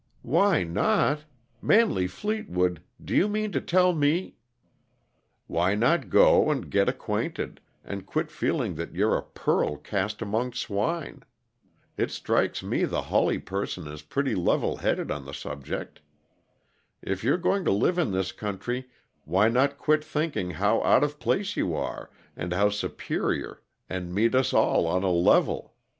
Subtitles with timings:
[0.23, 1.25] "Why not?
[1.61, 4.33] Manley Fleetwood, do you mean to tell me"
[5.45, 10.53] "Why not go, and get acquainted, and quit feeling that you're a pearl cast among
[10.53, 11.21] swine?
[11.97, 16.01] It strikes me the Hawley person is pretty level headed on the subject.
[17.03, 18.89] If you're going to live in this country,
[19.25, 24.33] why not quit thinking how out of place you are, and how superior, and meet
[24.33, 25.75] us all on a level?